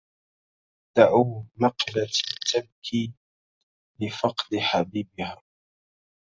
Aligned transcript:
دعوا 0.97 1.43
مقلتي 1.57 2.35
تبكي 2.53 3.13
لفقد 4.01 4.57
حبيبها 4.57 5.41